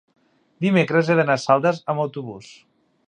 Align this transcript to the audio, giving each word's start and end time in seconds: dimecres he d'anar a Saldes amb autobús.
dimecres 0.65 1.11
he 1.11 1.17
d'anar 1.19 1.35
a 1.41 1.43
Saldes 1.43 1.83
amb 1.95 2.05
autobús. 2.07 2.49